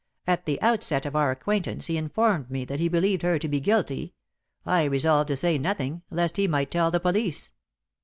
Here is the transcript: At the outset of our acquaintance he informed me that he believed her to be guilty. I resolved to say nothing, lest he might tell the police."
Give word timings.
At 0.25 0.47
the 0.47 0.59
outset 0.63 1.05
of 1.05 1.15
our 1.15 1.29
acquaintance 1.29 1.85
he 1.85 1.95
informed 1.95 2.49
me 2.49 2.65
that 2.65 2.79
he 2.79 2.89
believed 2.89 3.21
her 3.21 3.37
to 3.37 3.47
be 3.47 3.59
guilty. 3.59 4.15
I 4.65 4.85
resolved 4.85 5.27
to 5.27 5.35
say 5.37 5.59
nothing, 5.59 6.01
lest 6.09 6.37
he 6.37 6.47
might 6.47 6.71
tell 6.71 6.89
the 6.89 6.99
police." 6.99 7.51